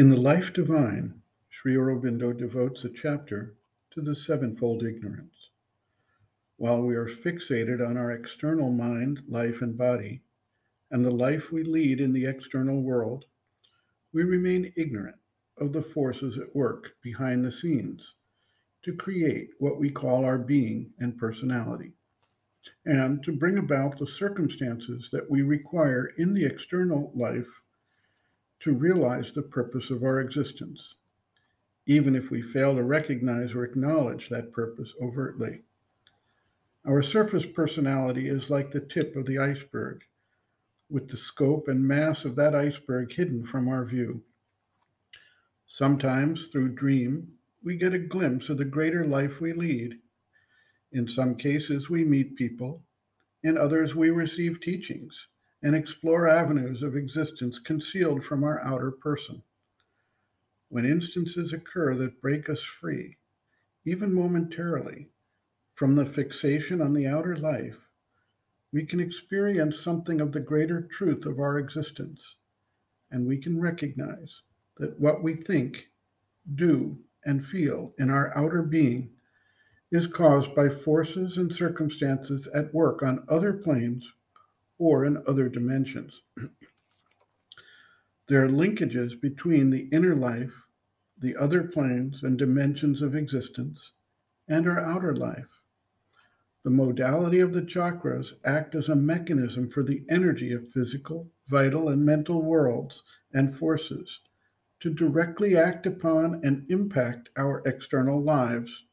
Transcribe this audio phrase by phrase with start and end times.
[0.00, 1.20] In The Life Divine,
[1.50, 3.56] Sri Aurobindo devotes a chapter
[3.90, 5.50] to the sevenfold ignorance.
[6.56, 10.22] While we are fixated on our external mind, life, and body,
[10.90, 13.26] and the life we lead in the external world,
[14.14, 15.18] we remain ignorant
[15.58, 18.14] of the forces at work behind the scenes
[18.80, 21.92] to create what we call our being and personality,
[22.86, 27.64] and to bring about the circumstances that we require in the external life
[28.60, 30.94] to realize the purpose of our existence,
[31.86, 35.62] even if we fail to recognize or acknowledge that purpose overtly.
[36.86, 40.04] Our surface personality is like the tip of the iceberg,
[40.90, 44.22] with the scope and mass of that iceberg hidden from our view.
[45.66, 47.28] Sometimes, through dream,
[47.62, 49.98] we get a glimpse of the greater life we lead.
[50.92, 52.82] In some cases, we meet people.
[53.42, 55.28] In others, we receive teachings
[55.62, 59.42] and explore avenues of existence concealed from our outer person.
[60.68, 63.16] When instances occur that break us free,
[63.84, 65.08] even momentarily,
[65.74, 67.88] from the fixation on the outer life,
[68.72, 72.36] we can experience something of the greater truth of our existence,
[73.10, 74.42] and we can recognize
[74.76, 75.88] that what we think,
[76.54, 79.10] do, and feel in our outer being
[79.90, 84.14] is caused by forces and circumstances at work on other planes
[84.80, 86.22] or in other dimensions.
[88.28, 90.66] there are linkages between the inner life,
[91.20, 93.92] the other planes and dimensions of existence,
[94.48, 95.60] and our outer life.
[96.64, 101.88] The modality of the chakras act as a mechanism for the energy of physical, vital,
[101.90, 104.20] and mental worlds and forces
[104.80, 108.84] to directly act upon and impact our external lives.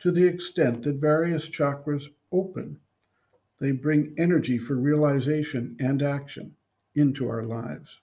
[0.00, 2.80] To the extent that various chakras open
[3.62, 6.52] they bring energy for realization and action
[6.96, 8.00] into our lives.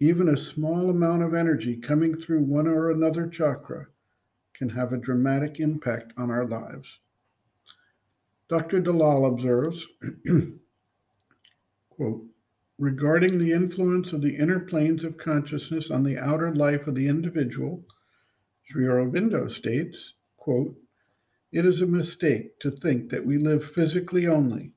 [0.00, 3.86] Even a small amount of energy coming through one or another chakra
[4.52, 6.98] can have a dramatic impact on our lives.
[8.48, 8.80] Dr.
[8.80, 9.86] Dalal observes,
[11.90, 12.24] quote,
[12.80, 17.06] regarding the influence of the inner planes of consciousness on the outer life of the
[17.06, 17.84] individual,
[18.64, 20.74] Sri Aurobindo states, quote,
[21.52, 24.72] it is a mistake to think that we live physically only,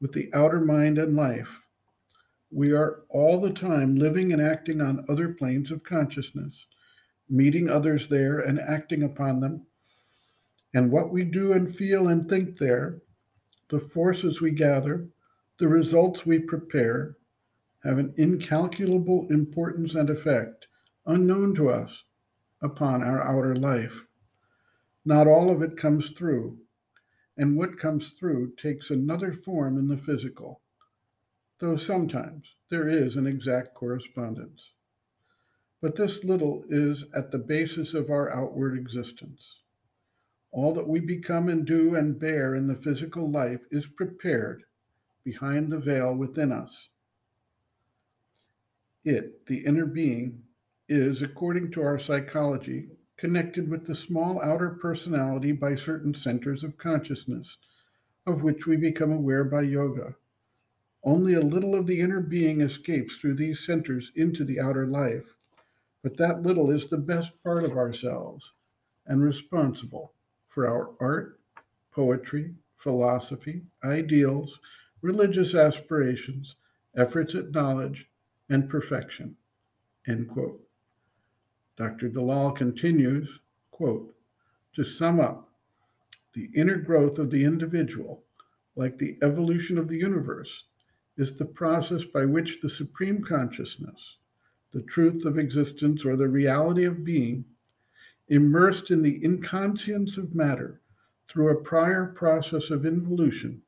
[0.00, 1.60] with the outer mind and life.
[2.50, 6.66] We are all the time living and acting on other planes of consciousness,
[7.28, 9.66] meeting others there and acting upon them.
[10.72, 13.02] And what we do and feel and think there,
[13.68, 15.08] the forces we gather,
[15.58, 17.16] the results we prepare,
[17.84, 20.66] have an incalculable importance and effect,
[21.06, 22.04] unknown to us,
[22.62, 24.06] upon our outer life.
[25.04, 26.58] Not all of it comes through,
[27.36, 30.60] and what comes through takes another form in the physical,
[31.58, 34.70] though sometimes there is an exact correspondence.
[35.82, 39.60] But this little is at the basis of our outward existence.
[40.50, 44.62] All that we become and do and bear in the physical life is prepared
[45.24, 46.88] behind the veil within us.
[49.02, 50.44] It, the inner being,
[50.88, 56.76] is, according to our psychology, connected with the small outer personality by certain centers of
[56.76, 57.58] consciousness,
[58.26, 60.14] of which we become aware by yoga.
[61.02, 65.34] Only a little of the inner being escapes through these centers into the outer life,
[66.02, 68.52] but that little is the best part of ourselves
[69.06, 70.12] and responsible
[70.48, 71.40] for our art,
[71.92, 74.60] poetry, philosophy, ideals,
[75.02, 76.56] religious aspirations,
[76.96, 78.08] efforts at knowledge,
[78.48, 79.36] and perfection.
[80.06, 80.63] End quote.
[81.76, 82.08] Dr.
[82.08, 83.40] Dalal continues,
[83.70, 84.14] quote,
[84.74, 85.48] to sum up,
[86.34, 88.24] the inner growth of the individual,
[88.76, 90.64] like the evolution of the universe,
[91.16, 94.16] is the process by which the supreme consciousness,
[94.72, 97.44] the truth of existence or the reality of being,
[98.28, 100.80] immersed in the inconscience of matter
[101.28, 103.62] through a prior process of involution,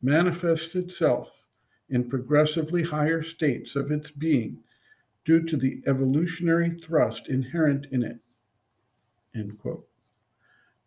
[0.00, 1.46] manifests itself
[1.90, 4.58] in progressively higher states of its being
[5.24, 8.18] due to the evolutionary thrust inherent in it.
[9.34, 9.86] End quote.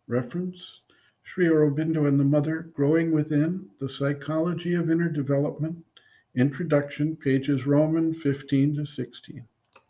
[0.06, 0.82] Reference
[1.22, 5.84] Sri Aurobindo and the Mother, Growing Within, The Psychology of Inner Development,
[6.36, 9.44] Introduction, pages Roman 15 to 16.